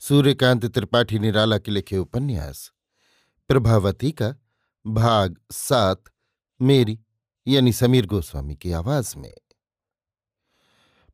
सूर्यकांत 0.00 0.66
त्रिपाठी 0.66 1.18
निराला 1.18 1.58
के 1.58 1.70
लिखे 1.70 1.98
उपन्यास। 1.98 2.72
प्रभावती 3.48 4.12
का 4.12 4.34
भाग 4.86 5.40
सात, 5.50 6.04
मेरी, 6.62 7.00
यानी 7.48 7.72
समीर 7.72 8.06
गोस्वामी 8.06 8.56
की 8.56 8.72
आवाज़ 8.72 9.16
में। 9.16 9.34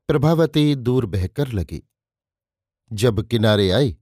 प्रभावती 0.08 0.74
दूर 0.74 1.06
बहकर 1.06 1.48
लगी। 1.48 1.88
जब 2.92 3.26
किनारे 3.26 3.70
आई, 3.70 3.98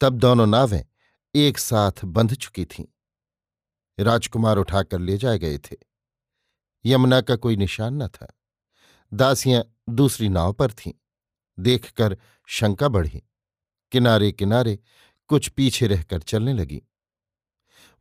तब 0.00 0.12
दोनों 0.12 0.46
नावें 0.46 0.84
एक 1.34 1.58
साथ 1.58 2.04
बंध 2.04 2.34
चुकी 2.34 2.64
थीं। 2.64 2.86
राजकुमार 4.04 4.56
उठाकर 4.56 4.98
ले 4.98 5.18
जाए 5.18 5.38
गए 5.38 5.58
थे। 5.58 5.76
यमुना 6.84 7.20
का 7.20 7.36
कोई 7.36 7.56
निशान 7.56 8.02
न 8.02 8.08
था। 8.08 8.38
दासियाँ 9.12 9.76
दूसरी 9.88 10.28
नाव 10.28 10.52
पर 10.52 10.72
थीं। 10.72 10.92
देखकर 11.58 12.18
शंका 12.46 12.88
बढ़ी। 12.88 13.22
किनारे 13.92 14.32
किनारे 14.32 14.78
कुछ 15.28 15.48
पीछे 15.48 15.86
रहकर 15.86 16.20
चलने 16.20 16.52
लगी। 16.52 16.82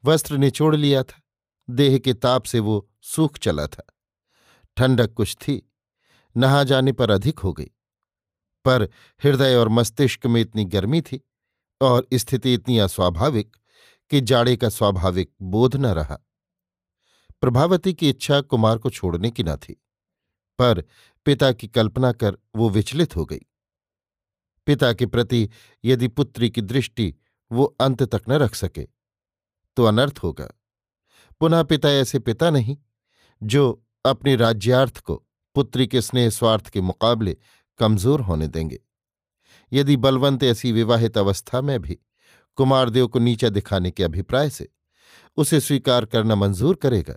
वस्त्र 0.06 0.38
निचोड़ 0.38 0.76
लिया 0.76 1.04
था, 1.04 1.22
देह 1.70 1.98
के 1.98 2.14
ताप 2.14 2.44
से 2.44 2.60
वो 2.60 2.90
सूख 3.02 3.38
चला 3.38 3.68
था। 3.68 3.86
ठंडक 4.78 5.14
कुछ 5.14 5.36
थी, 5.36 5.72
नहा 6.38 6.64
जाने 6.64 6.92
पर 6.92 7.12
अधिक 7.12 7.40
हो 7.40 7.54
गई। 7.54 7.72
पर 8.66 8.84
हृदय 9.24 9.56
और 9.56 9.70
मस्तिष्क 9.70 10.26
में 10.26 10.42
इतनी 10.42 10.66
गर्मी 10.66 11.02
थी 11.02 11.22
और 11.82 12.08
स्थिति 12.14 12.54
इतनी 12.54 12.78
अस्वाभाविक 12.78 13.58
कि 14.10 14.22
जाड़े 14.22 14.56
का 14.58 14.70
स्वाभाविक 14.70 15.32
बोध 15.42 15.76
न 15.76 15.86
रहा। 15.86 16.20
प्रभावती 17.42 17.94
की 17.94 18.10
इच्छा 18.10 18.42
कुमार 18.42 18.78
को 18.78 18.90
छोड़ने 18.90 19.32
की 19.32 19.44
न 19.44 19.56
थी, 19.56 19.74
पर 20.60 20.84
पिता 21.26 21.52
की 21.52 21.68
कल्पना 21.68 22.12
कर 22.12 22.38
वो 22.56 22.70
विचलित 22.70 23.16
हो 23.16 23.26
गई। 23.26 23.46
पिता 24.70 24.92
के 24.94 25.06
प्रति 25.08 25.50
यदि 25.84 26.08
पुत्री 26.10 26.50
की 26.50 26.62
दृष्टि 26.64 27.14
वो 27.52 27.66
अंत 27.82 28.04
तक 28.06 28.30
न 28.30 28.34
रख 28.36 28.56
सके 28.56 28.88
तो 29.78 29.86
अनर्थ 29.86 30.20
होगा। 30.20 30.50
पुनः 31.42 31.64
पिता 31.64 31.90
ऐसे 31.92 32.20
पिता 32.20 32.50
नहीं, 32.50 32.78
जो 33.42 33.84
अपने 34.06 34.36
राज्यार्थ 34.36 35.00
को, 35.00 35.16
पुत्री 35.56 35.88
के 35.88 36.02
स्नेह 36.02 36.30
स्वार्थ 36.30 36.70
के 36.70 36.82
मुकाबले 36.82 37.36
कमज़ोर 37.80 38.22
होने 38.22 38.48
देंगे। 38.48 38.80
यदि 39.72 39.96
बलवंत 39.98 40.44
ऐसी 40.44 40.72
विवाहित 40.72 41.18
अवस्था 41.18 41.62
में 41.62 41.80
भी 41.82 42.00
कुमारदेव 42.58 43.08
को 43.08 43.20
नीचा 43.20 43.50
दिखाने 43.50 43.92
के 43.92 44.04
अभिप्राय 44.04 44.50
से 44.50 44.68
उसे 45.38 45.60
स्वीकार 45.60 46.06
करना 46.06 46.36
मंजूर 46.36 46.76
करेगा, 46.76 47.16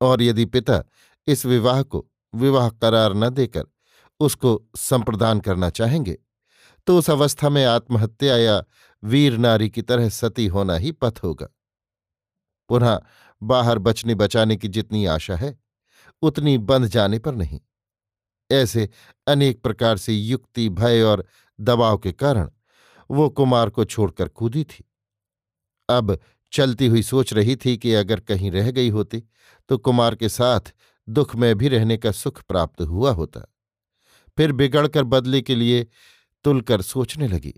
और 0.00 0.22
यदि 0.22 0.44
पिता 0.46 0.82
इस 1.26 1.46
विवाह 1.46 1.82
को, 1.82 2.06
विवाह 2.34 2.68
करार 2.70 3.14
न 3.14 3.28
देकर 3.30 3.64
उसको 4.20 4.60
संप्रदान 4.78 5.40
करना 5.40 5.70
चाहेंगे 5.70 6.18
तो 6.86 6.98
उस 6.98 7.10
अवस्था 7.10 7.48
में 7.48 7.64
आत्महत्या 7.64 8.36
या 8.36 8.62
वीर 9.02 9.36
नारी 9.38 9.68
की 9.70 9.82
तरह 9.82 10.08
सती 10.08 10.46
होना 10.46 10.76
ही 10.76 10.92
पथ 10.92 11.20
होगा। 11.24 11.48
पुनः 12.70 13.00
बाहर 13.42 13.78
बचने 13.78 14.14
बचाने 14.14 14.56
की 14.56 14.68
जितनी 14.68 15.04
आशा 15.06 15.36
है, 15.36 15.58
उतनी 16.22 16.56
बंध 16.58 16.86
जाने 16.86 17.18
पर 17.18 17.34
नहीं। 17.34 17.60
ऐसे 18.50 18.88
अनेक 19.26 19.62
प्रकार 19.62 19.96
से 19.96 20.12
युक्ति, 20.12 20.68
भय 20.68 21.02
और 21.02 21.24
दबाव 21.60 21.98
के 21.98 22.12
कारण 22.12 22.50
वो 23.10 23.28
कुमार 23.30 23.70
को 23.70 23.84
छोड़कर 23.84 24.28
कूदी 24.28 24.64
थी। 24.64 24.84
अब 25.88 26.18
चलती 26.52 26.86
हुई 26.86 27.02
सोच 27.02 27.32
रही 27.32 27.56
थी 27.56 27.76
कि 27.76 27.92
अगर 27.94 28.20
कहीं 28.20 28.50
रह 28.50 28.70
गई 28.70 28.88
होती 28.88 29.22
तो 29.68 29.78
कुमार 29.78 30.14
के 30.14 30.28
साथ 30.28 30.72
दुख 31.08 31.34
में 31.36 31.54
भी 31.58 31.68
रहने 31.68 31.96
का 31.96 32.12
सुख 32.12 32.42
प्राप्त 32.42 32.80
हुआ 32.82 33.12
होता। 33.12 33.40
फिर 34.38 34.52
बिगड़कर 34.52 35.04
बदले 35.04 35.40
के 35.42 35.54
लिए 35.54 35.86
तुलकर 36.44 36.82
सोचने 36.82 37.28
लगी। 37.28 37.54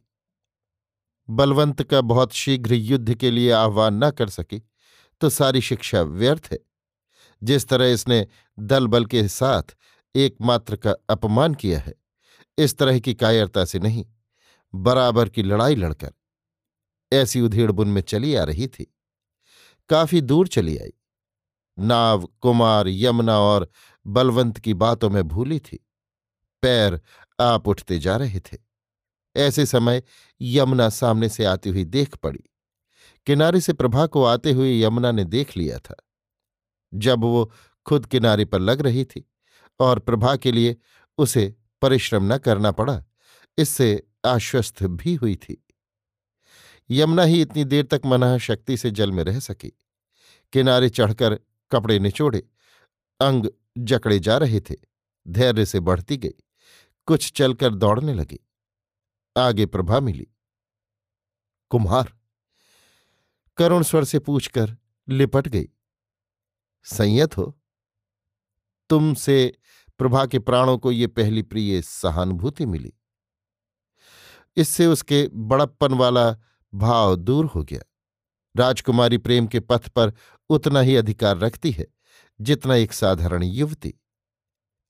बलवंत 1.28 1.82
का 1.82 2.00
बहुत 2.00 2.32
शीघ्र 2.32 2.75
युद्ध 2.75 3.15
के 3.15 3.31
लिए 3.31 3.50
आह्वान 3.53 4.04
न 4.04 4.10
कर 4.10 4.28
सकी 4.28 4.62
तो 5.20 5.31
सारी 5.31 5.60
शिक्षा 5.60 6.03
व्यर्थ 6.03 6.48
है। 6.53 6.59
जिस 7.43 7.69
तरह 7.69 7.87
इसने 7.87 8.26
दल 8.59 8.87
बल 8.87 9.04
के 9.06 9.28
साथ 9.28 9.76
एकमात्र 10.15 10.76
का 10.76 10.94
अपमान 11.10 11.54
किया 11.54 11.81
है, 11.81 11.94
इस 12.59 12.76
तरह 12.78 12.98
की 12.98 13.15
कायरता 13.15 13.65
से 13.65 13.78
नहीं, 13.78 14.06
बराबर 14.75 15.28
की 15.28 15.43
लड़ाई 15.43 15.75
लड़कर। 15.75 16.12
ऐसी 17.12 17.41
उधेड़ 17.41 17.70
बुन 17.72 17.88
में 17.88 18.03
चली 18.03 18.34
आ 18.34 18.44
रही 18.44 18.66
थी। 18.69 18.94
काफ़ी 19.88 20.20
दूर 20.20 20.49
चली 20.49 20.76
आई। 20.78 20.93
नाव, 21.78 22.26
कुमार, 22.41 22.88
यमुना 22.88 23.38
और 23.38 23.69
बलवंत 24.06 24.59
की 24.59 24.75
बातों 24.75 25.10
में 25.10 25.22
भूली 25.28 25.59
थी। 25.60 25.87
पैर 26.62 27.00
आप 27.41 27.69
उठते 27.69 27.99
जा 27.99 28.16
रहे 28.16 28.41
थे। 28.41 28.72
ऐसे 29.37 29.66
समय 29.66 30.03
यमुना 30.41 30.88
सामने 30.88 31.28
से 31.28 31.44
आती 31.44 31.70
हुई 31.70 31.84
देख 31.84 32.16
पड़ी। 32.16 32.44
किनारे 33.26 33.60
से 33.60 33.72
प्रभा 33.72 34.06
को 34.06 34.25
आते 34.25 34.53
हुए 34.53 34.81
यमुना 34.82 35.12
ने 35.12 35.25
देख 35.25 35.56
लिया 35.56 35.78
था। 35.78 35.97
जब 36.94 37.20
वो 37.20 37.53
खुद 37.87 38.06
किनारे 38.06 38.44
पर 38.44 38.59
लग 38.59 38.81
रही 38.81 39.04
थी 39.04 39.31
और 39.81 39.98
प्रभा 39.98 40.37
के 40.37 40.53
लिए 40.53 40.76
उसे 41.19 41.54
परिश्रम 41.82 42.32
न 42.32 42.38
करना 42.38 42.70
पड़ा, 42.70 43.04
इससे 43.59 44.06
आश्वस्त 44.25 44.82
भी 44.82 45.15
हुई 45.15 45.37
थी। 45.37 45.64
यमुना 46.91 47.22
ही 47.22 47.41
इतनी 47.43 47.64
देर 47.64 47.84
तक 47.84 48.00
मना 48.06 48.38
शक्ति 48.38 48.76
से 48.76 48.91
जल 48.91 49.12
में 49.12 49.25
रह 49.25 49.38
सकी। 49.41 49.72
किनारे 50.53 50.88
चढ़कर 50.88 51.38
कपड़े 51.72 51.99
निचोड़े, 51.99 52.38
अंग 53.20 53.47
जकड़े 53.78 54.19
जा 54.19 54.37
रहे 54.38 54.60
थे, 54.60 54.75
धैर्य 55.28 55.66
से 55.66 55.81
बढ़ती 55.81 56.16
गई, 56.16 56.34
कुछ 57.06 57.32
चलकर 57.32 57.75
दौड़ने 57.75 58.14
लगी। 58.14 58.41
आगे 59.37 59.66
प्रभा 59.66 60.00
मिली। 60.00 60.26
कुम्हार 61.70 62.12
करुण 63.56 63.82
स्वर 63.82 64.04
से 64.04 64.19
पूछकर 64.19 64.76
लिपट 65.09 65.48
गई। 65.48 65.69
संयत 66.84 67.37
हो, 67.37 67.59
तुमसे 68.91 69.59
प्रभा 69.98 70.26
के 70.26 70.38
प्राणों 70.38 70.78
को 70.78 70.93
ये 70.93 71.06
पहली 71.06 71.43
प्रिय 71.43 71.82
सहानुभूति 71.82 72.66
मिली। 72.66 72.93
इससे 74.56 74.87
उसके 74.87 75.28
बड़प्पन 75.34 75.94
वाला 75.94 76.31
भाव 76.75 77.16
दूर 77.16 77.47
हो 77.47 77.62
गया। 77.64 77.81
राजकुमारी 78.56 79.19
प्रेम 79.19 79.47
के 79.47 79.60
पथ 79.60 79.88
पर 79.88 80.12
उतना 80.50 80.81
ही 80.81 80.96
अधिकार 80.96 81.38
रखती 81.38 81.70
है 81.70 81.87
जितना 82.40 82.75
एक 82.75 82.93
साधारण 82.93 83.43
युवती। 83.43 83.94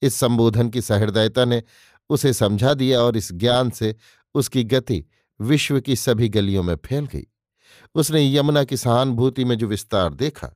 इस 0.02 0.14
संबोधन 0.14 0.68
की 0.70 0.82
सहृदयता 0.82 1.44
ने 1.44 1.62
उसे 2.10 2.32
समझा 2.32 2.74
दिया 2.74 3.00
और 3.00 3.16
इस 3.16 3.32
ज्ञान 3.32 3.70
से 3.70 3.96
उसकी 4.34 4.64
गति 4.64 5.04
विश्व 5.40 5.80
की 5.80 5.96
सभी 5.96 6.28
गलियों 6.28 6.62
में 6.62 6.76
फैल 6.76 7.06
गई। 7.06 7.26
उसने 7.94 8.34
यमुना 8.34 8.64
की 8.64 8.76
सहानुभूति 8.76 9.44
में 9.44 9.58
जो 9.58 9.66
विस्तार 9.66 10.14
देखा, 10.14 10.50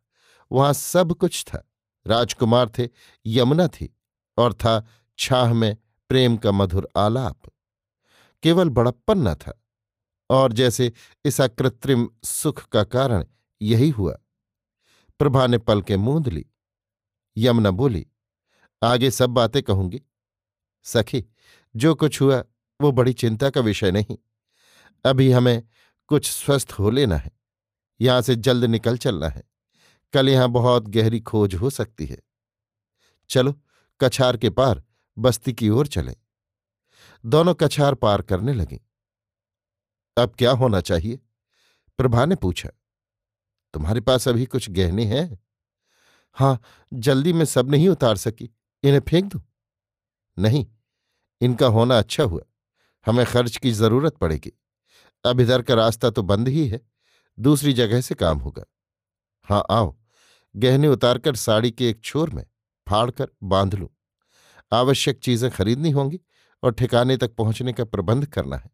वहाँ 0.52 0.72
सब 0.72 1.12
कुछ 1.12 1.44
था। 1.44 1.70
राजकुमार 2.06 2.70
थे, 2.78 2.88
यमुना 3.26 3.68
थी, 3.68 3.96
और 4.38 4.54
था 4.54 4.86
छाह 5.18 5.52
में 5.52 5.76
प्रेम 6.08 6.36
का 6.36 6.52
मधुर 6.52 6.88
आलाप। 6.96 7.40
केवल 8.42 8.68
बड़प्पन 8.68 9.28
न 9.28 9.34
था, 9.34 9.62
और 10.30 10.52
जैसे 10.52 10.92
इस 11.24 11.40
अकृत्रिम 11.40 12.08
सुख 12.24 12.68
का 12.68 12.84
कारण 12.84 13.24
यही 13.62 13.90
हुआ। 13.90 14.18
प्रभा 15.18 15.46
ने 15.46 15.58
पल 15.58 15.82
के 15.82 15.96
मूंद 15.96 16.28
ली। 16.28 16.46
यमुना 17.36 17.70
बोली, 17.70 18.06
आगे 18.82 19.10
सब 19.10 19.30
बातें 19.30 19.62
कहूँगी। 19.62 20.02
सखी, 20.82 21.24
जो 21.76 21.94
कुछ 21.94 22.20
हुआ 22.20 22.44
वो 22.80 22.92
बड़ी 22.92 23.12
चिंता 23.12 23.50
का 23.50 23.60
विषय 23.60 23.90
नहीं। 23.90 24.16
अभी 25.04 25.32
हमें 25.32 25.62
कुछ 26.06 26.30
स्वस्थ 26.30 26.72
हो 26.72 26.90
लेना 26.90 27.16
है। 27.16 27.30
यहाँ 28.00 28.22
से 28.22 28.36
जल्द 28.36 28.64
निकल 28.64 28.98
चलना 28.98 29.28
है। 29.28 29.42
कल 30.12 30.28
यहाँ 30.28 30.48
बहुत 30.48 30.88
गहरी 30.88 31.20
खोज 31.20 31.54
हो 31.54 31.70
सकती 31.70 32.06
है। 32.06 32.18
चलो, 33.30 33.60
कछार 34.00 34.36
के 34.36 34.50
पार 34.50 34.84
बस्ती 35.18 35.52
की 35.52 35.68
ओर 35.68 35.86
चले। 35.86 36.16
दोनों 37.26 37.54
कछार 37.54 37.94
पार 37.94 38.22
करने 38.22 38.52
लगे। 38.52 38.80
अब 40.16 40.34
क्या 40.38 40.50
होना 40.50 40.80
चाहिए? 40.80 41.16
प्रभा 41.98 42.24
ने 42.24 42.34
पूछा। 42.34 42.68
तुम्हारे 43.74 44.00
पास 44.00 44.28
अभी 44.28 44.46
कुछ 44.46 44.70
गहने 44.70 45.04
हैं? 45.04 45.38
हाँ, 46.32 46.62
जल्दी 46.92 47.32
में 47.32 47.44
सब 47.44 47.70
नहीं 47.70 47.88
उतार 47.88 48.16
सकी। 48.16 48.50
इन्हें 48.82 49.00
फेंक 49.00 49.24
दो? 49.24 49.42
नहीं, 50.38 50.66
इनका 51.40 51.66
होना 51.66 51.98
अच्छा 51.98 52.22
हुआ। 52.22 52.42
हमें 53.06 53.24
खर्च 53.26 53.56
की 53.56 53.70
ज़रूरत 53.72 54.16
पड़ेगी। 54.16 54.52
अब 55.24 55.40
इधर 55.40 55.62
का 55.62 55.74
रास्ता 55.74 56.10
तो 56.10 56.22
बंद 56.22 56.48
ही 56.48 56.66
है, 56.68 56.80
दूसरी 57.38 57.72
जगह 57.72 58.00
से 58.00 58.14
काम 58.14 58.38
होगा। 58.38 58.64
हाँ 59.46 59.64
आओ, 59.70 59.94
गहने 60.54 60.88
उतारकर 60.88 61.36
साड़ी 61.36 61.70
के 61.70 61.88
एक 61.90 62.00
छोर 62.00 62.30
में 62.30 62.44
फाड़ 62.86 63.10
कर 63.10 63.28
बाँध 63.42 63.74
लूँ। 63.74 63.88
आवश्यक 64.72 65.18
चीज़ें 65.18 65.50
खरीदनी 65.50 65.90
होंगी 65.90 66.20
और 66.62 66.72
ठिकाने 66.72 67.16
तक 67.16 67.34
पहुँचने 67.34 67.72
का 67.72 67.84
प्रबंध 67.84 68.26
करना 68.26 68.56
है। 68.56 68.70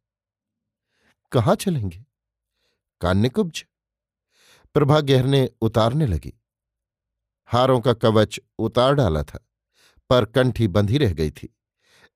कहाँ 1.33 1.55
चलेंगे? 1.55 2.05
कान्यकुब्ज 3.01 3.65
प्रभा 4.75 5.01
गहने 5.01 5.49
उतारने 5.61 6.07
लगी। 6.07 6.33
हारों 7.51 7.81
का 7.81 7.93
कवच 7.93 8.41
उतार 8.59 8.95
डाला 8.95 9.23
था, 9.23 9.39
पर 10.11 10.25
कंठी 10.25 10.69
बंधी 10.69 10.99
रह 10.99 11.13
गई 11.13 11.31
थी। 11.31 11.55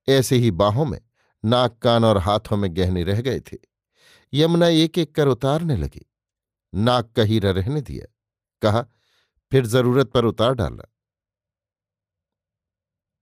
ऐसे 0.08 0.36
ही 0.36 0.50
बाहों 0.50 0.84
में 0.84 1.00
नाक 1.46 1.78
कान 1.78 2.04
और 2.04 2.18
हाथों 2.18 2.56
में 2.56 2.76
गहने 2.76 3.04
रह 3.04 3.20
गए 3.20 3.40
थे। 3.40 3.56
यमुना 4.34 4.68
एक 4.68 4.98
एक 4.98 5.14
कर 5.14 5.28
उतारने 5.28 5.76
लगी। 5.76 6.06
नाक 6.74 7.12
का 7.12 7.22
हीरा 7.22 7.50
रहने 7.50 7.80
दिया। 7.80 8.14
कहा, 8.62 8.82
फिर 9.50 9.66
ज़रूरत 9.66 10.06
पर 10.10 10.24
उतार 10.24 10.54
डालना। 10.54 10.84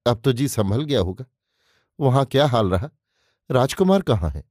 अब 0.06 0.20
तो 0.20 0.32
जी 0.32 0.48
संभल 0.48 0.84
गया 0.84 1.00
होगा। 1.00 1.24
वहाँ 2.00 2.24
क्या 2.24 2.46
हाल 2.46 2.70
रहा? 2.70 2.90
राजकुमार 3.50 4.02
कहाँ 4.02 4.30
है? 4.30 4.44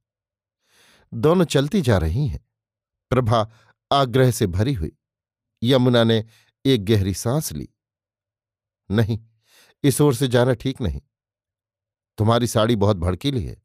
दोनों 1.14 1.44
चलती 1.44 1.80
जा 1.80 1.98
रही 1.98 2.26
हैं। 2.26 2.48
प्रभा 3.10 3.50
आग्रह 3.92 4.30
से 4.30 4.46
भरी 4.46 4.74
हुई। 4.74 4.96
यमुना 5.62 6.04
ने 6.04 6.24
एक 6.66 6.84
गहरी 6.84 7.14
सांस 7.14 7.52
ली। 7.52 7.68
नहीं, 8.90 9.26
इस 9.82 10.00
ओर 10.00 10.14
से 10.14 10.28
जाना 10.28 10.54
ठीक 10.54 10.80
नहीं। 10.80 11.00
तुम्हारी 12.18 12.46
साड़ी 12.46 12.76
बहुत 12.76 12.96
भड़कीली 12.96 13.44
है। 13.44 13.63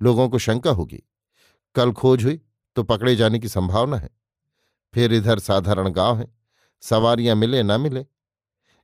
लोगों 0.00 0.28
को 0.28 0.38
शंका 0.38 0.70
होगी। 0.70 1.02
कल 1.76 1.92
खोज 1.92 2.24
हुई 2.24 2.40
तो 2.76 2.82
पकड़े 2.82 3.14
जाने 3.16 3.38
की 3.38 3.48
संभावना 3.48 3.96
है। 3.96 4.10
फिर 4.94 5.12
इधर 5.12 5.38
साधारण 5.38 5.90
गाँव 5.90 6.18
है, 6.18 6.26
सवारियाँ 6.82 7.36
मिले 7.36 7.62
ना 7.62 7.78
मिले, 7.78 8.04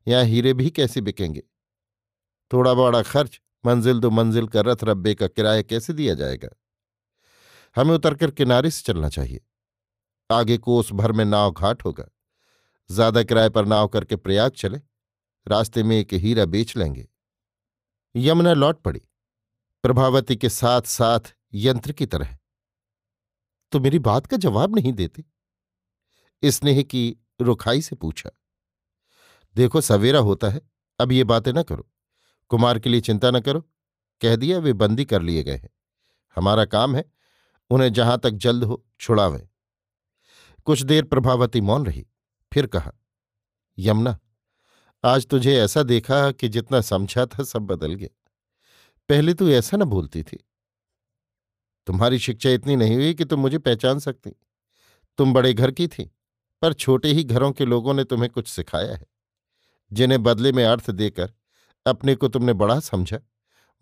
यहाँ 0.06 0.24
हीरे 0.24 0.52
भी 0.54 0.70
कैसे 0.70 1.00
बिकेंगे? 1.00 1.42
थोड़ा 2.50 2.74
बड़ा 2.74 3.02
खर्च, 3.02 3.40
मंजिल 3.64 3.98
दो 4.00 4.10
मंजिल 4.10 4.46
का 4.46 4.60
रथ 4.60 4.84
रब्बे 4.84 5.14
का 5.14 5.26
किराया 5.26 5.62
कैसे 5.62 5.92
दिया 5.92 6.14
जाएगा? 6.14 6.48
हमें 7.76 7.94
उतरकर 7.94 8.30
किनारे 8.30 8.70
से 8.70 8.82
चलना 8.82 9.08
चाहिए। 9.08 9.40
आगे 10.30 10.56
कोस 10.58 10.92
भर 10.92 11.12
में 11.12 11.24
नाव 11.24 11.50
घाट 11.52 11.84
होगा। 11.84 12.04
ज़्यादा 12.90 13.22
किराए 13.22 13.48
पर 13.48 13.64
नाव 13.64 13.88
करके 13.88 14.16
प्रयाग 14.16 14.52
चले। 14.52 14.78
रास्ते 15.46 15.82
में 15.82 15.96
एक 15.98 16.14
हीरा 16.14 16.44
बेच 16.44 16.76
लेंगे। 16.76 17.08
यमुना 18.14 18.52
लौट 18.54 18.80
पड़ी। 18.82 19.00
प्रभावती 19.82 20.36
के 20.36 20.48
साथ 20.48 20.82
साथ 20.82 21.20
यंत्र 21.54 21.92
की 21.92 22.06
तरह। 22.06 22.38
तो 23.72 23.80
मेरी 23.80 23.98
बात 23.98 24.26
का 24.26 24.36
जवाब 24.36 24.76
नहीं 24.76 24.92
देती। 24.92 25.24
स्नेह 26.44 26.82
की 26.82 27.16
रुखाई 27.40 27.82
से 27.82 27.96
पूछा। 27.96 28.30
देखो, 29.54 29.80
सवेरा 29.80 30.18
होता 30.18 30.48
है। 30.48 30.70
अब 31.00 31.12
ये 31.12 31.24
बातें 31.24 31.52
न 31.52 31.62
करो। 31.62 31.90
कुमार 32.48 32.78
के 32.78 32.88
लिए 32.88 33.00
चिंता 33.00 33.30
न 33.30 33.40
करो। 33.40 33.60
कह 34.20 34.36
दिया, 34.36 34.58
वे 34.58 34.72
बंदी 34.72 35.04
कर 35.04 35.22
लिए 35.22 35.42
गए 35.42 35.56
हैं। 35.56 35.70
हमारा 36.36 36.64
काम 36.64 36.96
है 36.96 37.12
उन्हें 37.70 37.92
जहाँ 37.92 38.18
तक 38.18 38.30
जल्द 38.30 38.64
हो 38.64 38.86
छुड़ावें। 39.00 39.48
कुछ 40.64 40.82
देर 40.82 41.04
प्रभावती 41.04 41.60
मौन 41.60 41.86
रही। 41.86 42.06
फिर 42.52 42.66
कहा, 42.66 42.92
यमुना, 43.78 44.18
आज 45.04 45.26
तुझे 45.26 45.56
ऐसा 45.56 45.82
देखा 45.82 46.32
कि 46.32 46.48
जितना 46.48 46.80
समझा 46.80 47.26
था 47.26 47.42
सब 47.42 47.62
बदल 47.62 47.94
गया। 47.94 48.19
पहले 49.10 49.34
तू 49.34 49.48
ऐसा 49.48 49.76
न 49.76 49.84
बोलती 49.84 50.22
थी। 50.22 50.44
तुम्हारी 51.86 52.18
शिक्षा 52.18 52.50
इतनी 52.50 52.76
नहीं 52.76 52.94
हुई 52.94 53.14
कि 53.14 53.24
तुम 53.24 53.40
मुझे 53.40 53.58
पहचान 53.58 53.98
सकती। 53.98 54.30
तुम 55.18 55.32
बड़े 55.32 55.52
घर 55.54 55.70
की 55.70 55.88
थी, 55.88 56.04
पर 56.62 56.72
छोटे 56.72 57.08
ही 57.08 57.24
घरों 57.24 57.52
के 57.52 57.64
लोगों 57.64 57.94
ने 57.94 58.04
तुम्हें 58.04 58.30
कुछ 58.30 58.48
सिखाया 58.48 58.94
है, 58.94 59.06
जिन्हें 59.92 60.22
बदले 60.22 60.52
में 60.52 60.64
अर्थ 60.64 60.90
देकर 60.90 61.32
अपने 61.86 62.14
को 62.14 62.28
तुमने 62.28 62.52
बड़ा 62.52 62.80
समझा 62.80 63.18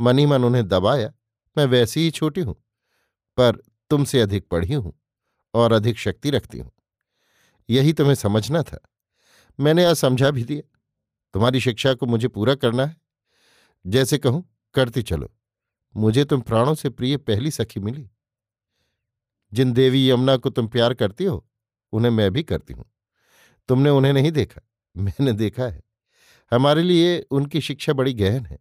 मनी 0.00 0.26
मन 0.26 0.44
उन्हें 0.44 0.68
दबाया, 0.68 1.12
मैं 1.58 1.66
वैसी 1.66 2.00
ही 2.00 2.10
छोटी 2.10 2.40
हूँ, 2.40 2.54
पर 3.36 3.62
तुमसे 3.90 4.20
अधिक 4.20 4.48
पढ़ी 4.48 4.74
हूँ 4.74 5.00
और 5.54 5.72
अधिक 5.72 5.98
शक्ति 5.98 6.30
रखती 6.30 6.58
हूँ। 6.58 6.72
यही 7.70 7.92
तुम्हें 7.92 8.14
समझना 8.14 8.62
था। 8.62 8.78
मैंने 9.60 9.84
आज 9.84 9.96
समझा 9.96 10.30
भी 10.30 10.44
दिया। 10.44 10.78
तुम्हारी 11.32 11.60
शिक्षा 11.60 11.94
को 11.94 12.06
मुझे 12.06 12.28
पूरा 12.28 12.54
करना 12.54 12.86
है। 12.86 12.96
जैसे 13.86 14.18
कहूँ 14.18 14.57
करती 14.74 15.02
चलो। 15.02 15.30
मुझे 15.96 16.24
तुम 16.24 16.40
प्राणों 16.40 16.74
से 16.74 16.90
प्रिय 16.90 17.16
पहली 17.16 17.50
सखी 17.50 17.80
मिली। 17.80 18.10
जिन 19.52 19.72
देवी 19.72 20.10
यमुना 20.10 20.36
को 20.36 20.50
तुम 20.50 20.68
प्यार 20.68 20.94
करती 20.94 21.24
हो, 21.24 21.48
उन्हें 21.92 22.12
मैं 22.12 22.32
भी 22.32 22.42
करती 22.42 22.74
हूँ। 22.74 22.92
तुमने 23.68 23.90
उन्हें 23.90 24.12
नहीं 24.12 24.32
देखा, 24.32 24.60
मैंने 24.96 25.32
देखा 25.32 25.64
है। 25.64 25.82
हमारे 26.52 26.82
लिए 26.82 27.20
उनकी 27.30 27.60
शिक्षा 27.60 27.92
बड़ी 27.92 28.12
गहन 28.14 28.46
है। 28.46 28.58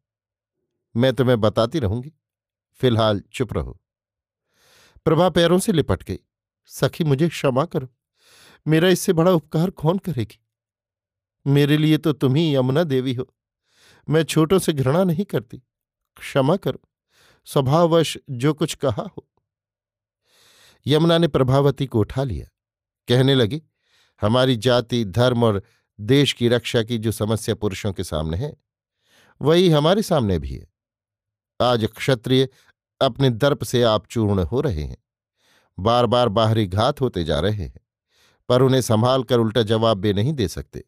मैं 0.96 1.14
तुम्हें 1.14 1.42
बताती 1.42 1.80
रहूँगी। 1.80 2.14
फ़िलहाल 2.74 3.24
चुप 3.34 3.54
रहो। 3.54 3.82
प्रभा 5.06 5.30
पैरों 5.30 5.60
से 5.60 5.72
लिपट 5.72 6.04
गई। 6.04 6.20
सखी, 6.66 7.04
मुझे 7.04 7.30
क्षमा 7.30 7.66
करो। 7.66 7.90
मेरा 8.68 8.90
इससे 8.90 9.14
बड़ा 9.14 9.32
उपकार 9.32 9.70
कौन 9.70 9.98
करेगी? 9.98 10.40
मेरे 11.48 11.78
लिए 11.78 11.98
तो 11.98 12.14
तुम 12.14 12.36
ही 12.36 12.56
यमुना 12.56 12.84
देवी 12.84 13.14
हो। 13.14 13.34
मैं 14.10 14.24
छोटों 14.24 14.60
से 14.60 14.74
घृणा 14.74 15.04
नहीं 15.04 15.26
करती। 15.26 15.64
क्षमा 16.18 16.56
करो। 16.56 16.82
स्वभावश 17.46 18.18
जो 18.30 18.54
कुछ 18.54 18.74
कहा 18.74 19.02
हो। 19.18 19.28
यमुना 20.88 21.18
ने 21.18 21.28
प्रभावती 21.28 21.86
को 21.86 22.00
उठा 22.00 22.24
लिया। 22.24 22.48
कहने 23.08 23.36
लगी, 23.36 23.62
हमारी 24.22 24.56
जाति, 24.56 25.06
धर्म 25.06 25.44
और 25.44 25.62
देश 26.00 26.34
की 26.34 26.48
रक्षा 26.48 26.84
की 26.84 26.98
जो 26.98 27.12
समस्या 27.12 27.56
पुरुषों 27.56 27.94
के 27.94 28.04
सामने 28.04 28.38
है, 28.38 28.58
वही 29.42 29.70
हमारे 29.70 30.02
सामने 30.02 30.40
भी 30.40 30.50
है। 30.50 30.68
आज 31.62 31.86
क्षत्रिय 31.86 32.48
अपने 33.02 33.30
दर्प 33.30 33.64
से 33.64 33.84
आप 33.84 34.08
चूर्ण 34.08 34.44
हो 34.44 34.62
रहे 34.62 34.84
हैं। 34.84 34.98
बार 35.80 36.06
बार 36.06 36.30
बाहरी 36.30 36.68
घात 36.68 37.02
होते 37.02 37.24
जा 37.24 37.40
रहे 37.40 37.64
हैं, 37.64 37.80
पर 38.50 38.62
उन्हें 38.62 38.82
संभाल 38.82 39.24
कर 39.24 39.40
उल्टा 39.40 39.64
जवाब 39.64 39.98
भी 39.98 40.14
नहीं 40.14 40.34
दे 40.34 40.48
सकते। 40.48 40.84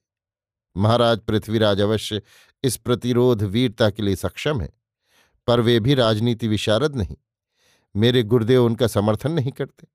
महाराज 0.78 1.20
पृथ्वीराज 1.20 1.82
अवश्य 1.82 2.22
इस 2.64 2.78
प्रतिरोध 2.78 3.44
वीरता 3.44 3.90
के 3.90 4.04
लिए 4.04 4.16
सक्षम 4.16 4.62
है। 4.62 4.79
पर 5.50 5.60
वे 5.60 5.80
भी 5.80 5.94
राजनीति 5.94 6.48
विशारद 6.48 6.96
नहीं। 6.96 7.16
मेरे 7.96 8.24
गुरुदेव 8.24 8.66
उनका 8.66 8.88
समर्थन 8.88 9.32
नहीं 9.32 9.52
करते। 9.52 9.88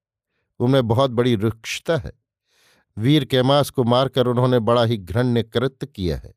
उनमें 0.60 0.88
बहुत 0.88 1.10
बड़ी 1.10 1.34
रुक्षता 1.34 1.96
है। 1.96 2.12
वीर 2.96 3.24
कैमास 3.24 3.70
को 3.70 3.84
मारकर 3.84 4.26
उन्होंने 4.26 4.58
बड़ा 4.58 4.84
ही 4.84 4.96
घृण्य 4.96 5.42
कृत्य 5.42 5.86
किया 5.86 6.16
है। 6.16 6.34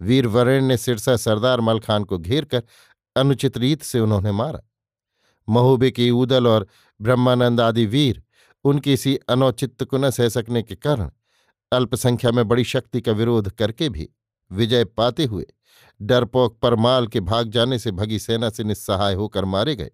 वीर 0.00 0.26
वरेण 0.26 0.64
ने 0.64 0.76
सिरसा 0.76 1.16
सरदार 1.16 1.60
मलखान 1.60 2.04
को 2.04 2.18
घेर 2.18 2.44
कर 2.44 2.62
अनुचित 3.16 3.58
रीत 3.58 3.82
से 3.82 4.00
उन्होंने 4.00 4.32
मारा। 4.32 4.60
महोबे 5.48 5.90
के 5.90 6.10
ऊदल 6.10 6.46
और 6.46 6.66
ब्रह्मानंद 7.00 7.60
आदि 7.60 7.86
वीर 7.86 8.22
उनकी 8.64 8.92
इसी 8.92 9.16
अनौचित्य 9.28 9.84
को 9.84 9.98
न 9.98 10.10
सह 10.10 10.28
सकने 10.28 10.62
के 10.62 10.74
कारण 10.76 11.10
अल्पसंख्या 11.72 12.30
में 12.30 12.48
बड़ी 12.48 12.64
शक्ति 12.64 13.00
का 13.00 13.12
विरोध 13.12 13.50
करके 13.50 13.88
भी 13.88 14.08
विजय 14.50 14.84
पाते 14.84 15.24
हुए 15.24 15.46
डरपोक 16.00 16.58
परमाल 16.58 17.06
के 17.06 17.20
भाग 17.22 17.50
जाने 17.50 17.78
से 17.78 17.90
भगी 17.90 18.18
सेना 18.18 18.50
से 18.50 18.64
निस्सहाय 18.64 19.14
होकर 19.14 19.44
मारे 19.44 19.74
गए। 19.76 19.90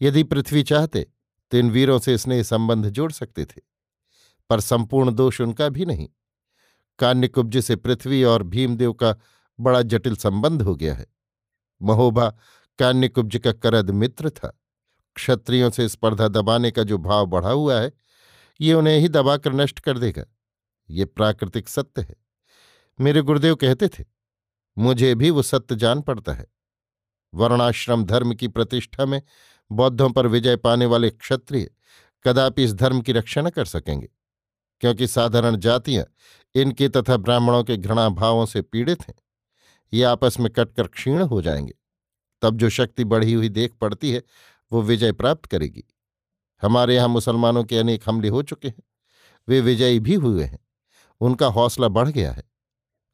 यदि 0.00 0.22
पृथ्वी 0.22 0.62
चाहते 0.62 1.06
तो 1.52 1.58
इन 1.58 1.70
वीरों 1.70 1.98
से 1.98 2.16
स्नेह 2.18 2.42
संबंध 2.42 2.88
जोड़ 2.88 3.10
सकते 3.12 3.44
थे, 3.44 3.60
पर 4.50 4.60
संपूर्ण 4.60 5.12
दोष 5.12 5.40
उनका 5.40 5.68
भी 5.68 5.84
नहीं। 5.84 6.08
कान्यकुब्ज 6.98 7.58
से 7.58 7.76
पृथ्वी 7.76 8.22
और 8.24 8.42
भीमदेव 8.42 8.92
का 8.92 9.14
बड़ा 9.58 9.82
जटिल 9.82 10.16
संबंध 10.16 10.62
हो 10.62 10.74
गया 10.76 10.94
है। 10.94 11.06
महोबा 11.80 12.28
कान्यकुब्ज 12.78 13.36
का 13.36 13.52
करद 13.52 13.90
मित्र 13.90 14.30
था। 14.30 14.58
क्षत्रियों 15.16 15.70
से 15.70 15.88
स्पर्धा 15.88 16.28
दबाने 16.28 16.70
का 16.70 16.82
जो 16.82 16.98
भाव 16.98 17.26
बढ़ा 17.26 17.50
हुआ 17.50 17.80
है, 17.80 17.92
ये 18.60 18.74
उन्हें 18.74 18.98
ही 18.98 19.08
दबाकर 19.08 19.52
नष्ट 19.52 19.80
कर 19.80 19.98
देगा। 19.98 20.24
ये 20.90 21.04
प्राकृतिक 21.04 21.68
सत्य 21.68 22.02
है। 22.02 22.23
मेरे 23.00 23.22
गुरुदेव 23.22 23.54
कहते 23.54 23.88
थे, 23.88 24.04
मुझे 24.78 25.14
भी 25.14 25.30
वो 25.30 25.42
सत्य 25.42 25.76
जान 25.76 26.00
पड़ता 26.02 26.32
है। 26.32 26.46
वर्णाश्रम 27.34 28.04
धर्म 28.04 28.34
की 28.34 28.48
प्रतिष्ठा 28.48 29.04
में 29.06 29.22
बौद्धों 29.72 30.10
पर 30.10 30.26
विजय 30.26 30.56
पाने 30.56 30.86
वाले 30.86 31.10
क्षत्रिय 31.10 31.70
कदापि 32.24 32.64
इस 32.64 32.74
धर्म 32.74 33.00
की 33.00 33.12
रक्षा 33.12 33.42
न 33.42 33.50
कर 33.50 33.64
सकेंगे, 33.64 34.08
क्योंकि 34.80 35.06
साधारण 35.06 35.56
जातियाँ 35.56 36.04
इनके 36.54 36.88
तथा 36.88 37.16
ब्राह्मणों 37.16 37.64
के 37.64 37.76
घृणा 37.76 38.08
भावों 38.08 38.46
से 38.46 38.62
पीड़ित 38.62 39.08
हैं। 39.08 39.14
ये 39.92 40.02
आपस 40.02 40.40
में 40.40 40.50
कटकर 40.52 40.86
क्षीण 40.86 41.22
हो 41.22 41.42
जाएँगे। 41.42 41.74
तब 42.42 42.56
जो 42.56 42.68
शक्ति 42.70 43.04
बढ़ी 43.04 43.32
हुई 43.32 43.48
देख 43.48 43.74
पड़ती 43.74 44.12
है, 44.12 44.22
वो 44.72 44.82
विजय 44.82 45.12
प्राप्त 45.12 45.46
करेगी। 45.46 45.84
हमारे 46.62 46.94
यहाँ 46.96 47.08
मुसलमानों 47.08 47.64
के 47.64 47.78
अनेक 47.78 48.02
हमले 48.06 48.28
हो 48.28 48.42
चुके 48.42 48.68
हैं। 48.68 48.82
वे 49.48 49.60
विजयी 49.60 50.00
भी 50.00 50.14
हुए 50.14 50.44
हैं। 50.44 50.58
उनका 51.20 51.46
हौसला 51.46 51.88
बढ़ 51.88 52.08
गया 52.08 52.32
है। 52.32 52.53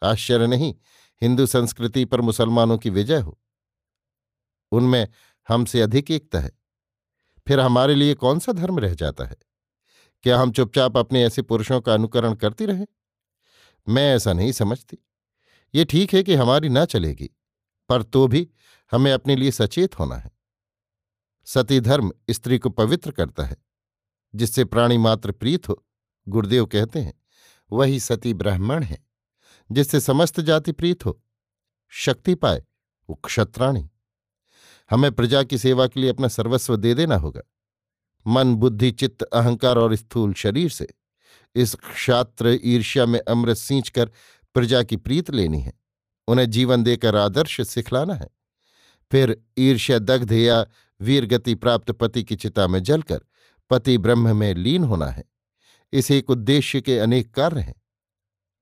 आश्चर्य 0.03 0.47
नहीं, 0.47 0.75
हिंदू 1.23 1.47
संस्कृति 1.47 2.05
पर 2.05 2.21
मुसलमानों 2.21 2.79
की 2.79 2.91
विजय 2.91 3.21
हो। 3.21 3.41
उनमें 4.73 5.09
हमसे 5.49 5.81
अधिक 5.81 6.11
एकता 6.11 6.41
है। 6.41 6.51
फिर 7.49 7.61
हमारे 7.61 7.95
लिए 7.95 8.15
कौन 8.15 8.39
सा 8.39 8.53
धर्म 8.53 8.79
रह 8.79 8.95
जाता 8.95 9.25
है? 9.25 9.37
क्या 10.23 10.41
हम 10.41 10.53
चुपचाप 10.53 10.97
अपने 10.97 11.25
ऐसे 11.25 11.43
पुरुषों 11.43 11.81
का 11.81 11.95
अनुकरण 11.95 12.35
करती 12.35 12.67
रहें? 12.67 12.87
मैं 13.89 14.17
ऐसा 14.17 14.33
नहीं 14.33 14.53
समझती। 14.53 14.99
ये 15.75 15.85
ठीक 15.85 16.15
है 16.15 16.23
कि 16.23 16.35
हमारी 16.35 16.69
ना 16.69 16.85
चलेगी, 16.85 17.31
पर 17.89 18.03
तो 18.03 18.29
भी 18.29 18.51
हमें 18.93 19.13
अपने 19.13 19.37
लिए 19.37 19.51
सचेत 19.51 19.99
होना 19.99 20.17
है। 20.17 20.31
सती 21.45 21.81
धर्म 21.81 22.13
स्त्री 22.31 22.59
को 22.59 22.71
पवित्र 22.71 23.11
करता 23.11 23.45
है, 23.45 23.57
जिससे 24.35 24.65
प्राणी 24.65 24.99
मात्र 24.99 25.33
प्रीत 25.33 25.69
हो, 25.69 25.87
गुरुदेव 26.29 26.67
कहते 26.67 27.01
हैं, 27.01 27.23
वही 27.73 28.01
सती 28.01 28.35
ब्राह्मण 28.35 28.83
है। 28.83 29.10
जिससे 29.73 30.01
समस्त 30.01 30.41
जाति 30.41 30.73
प्रीत 30.73 31.07
हो, 31.07 31.23
शक्ति 31.89 32.35
पाए, 32.35 32.63
वो 33.11 33.15
क्षत्राणी 33.15 33.91
हमें 34.91 35.13
प्रजा 35.13 35.43
की 35.43 35.59
सेवा 35.59 35.87
के 35.87 36.01
लिए 36.01 36.11
अपना 36.11 36.29
सर्वस्व 36.29 36.77
दे 36.77 36.95
देना 36.95 37.17
होगा। 37.17 37.41
मन, 38.27 38.55
बुद्धि, 38.55 38.91
चित्त, 38.91 39.23
अहंकार 39.23 39.79
और 39.79 39.95
स्थूल 39.95 40.35
शरीर 40.35 40.71
से 40.71 40.89
इस 41.55 41.75
क्षात्र 41.75 42.59
ईर्ष्या 42.65 43.07
में 43.07 43.21
अमृत 43.21 43.57
सींच 43.57 43.89
कर 43.89 44.11
प्रजा 44.55 44.83
की 44.83 44.97
प्रीत 44.97 45.31
लेनी 45.31 45.61
है। 45.61 45.73
उन्हें 46.29 46.51
जीवन 46.51 46.83
देकर 46.83 47.17
आदर्श 47.17 47.61
सिखलाना 47.61 48.15
है। 48.15 48.29
फिर 49.11 49.43
ईर्ष्या, 49.59 49.99
दग्ध 49.99 50.33
या 50.33 50.67
वीरगति 51.01 51.55
प्राप्त 51.55 51.91
पति 51.91 52.25
की 52.25 52.37
चिता 52.37 52.67
में 52.67 52.83
जलकर 52.83 53.21
पति 53.71 53.99
ब्रह्म 53.99 54.37
में 54.37 54.55
लीन 54.55 54.85
होना 54.85 55.07
है। 55.07 55.25
इस 55.93 56.11
एक 56.11 56.31
उद्देश्य 56.31 56.81
के 56.81 56.99
अनेक 56.99 57.35
कार्य 57.35 57.61
हैं। 57.61 57.80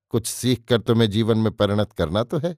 कुछ 0.09 0.27
सीख 0.27 0.65
कर 0.65 0.81
तुम्हें 0.81 1.11
जीवन 1.11 1.39
में 1.39 1.53
परिणत 1.53 1.93
करना 1.93 2.23
तो 2.23 2.39
है। 2.39 2.57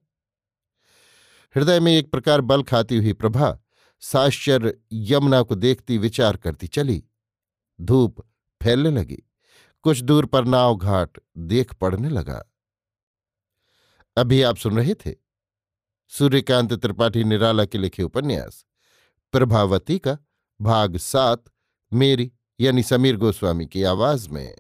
हृदय 1.57 1.81
में 1.81 1.93
एक 1.93 2.11
प्रकार 2.11 2.41
बल 2.41 2.63
खाती 2.63 2.97
हुई 2.97 3.13
प्रभा 3.13 3.59
साश्चर्य 4.01 4.79
यमुना 4.93 5.43
को 5.43 5.55
देखती 5.55 5.99
विचार 5.99 6.37
करती 6.37 6.67
चली। 6.67 7.05
धूप 7.81 8.21
फैलने 8.63 8.91
लगी। 8.91 9.23
कुछ 9.83 10.01
दूर 10.01 10.27
पर 10.27 10.45
नाव 10.45 10.77
घाट 10.77 11.19
देख 11.39 11.75
पड़ने 11.75 12.09
लगा। 12.09 12.45
अभी 14.17 14.43
आप 14.43 14.57
सुन 14.57 14.77
रहे 14.77 14.95
थे 14.95 15.15
सूर्यकांत 16.09 16.73
त्रिपाठी 16.73 17.25
निराला 17.25 17.65
के 17.65 17.79
लिखे 17.79 18.03
उपन्यास। 18.03 18.67
प्रभावती 19.33 19.99
का 19.99 20.19
भाग 20.61 20.97
सात, 20.97 21.45
मेरी 21.93 22.33
यानी 22.61 22.83
समीर 22.83 23.17
गोस्वामी 23.17 23.67
की 23.67 23.83
आवाज़ 23.83 24.29
में। 24.29 24.59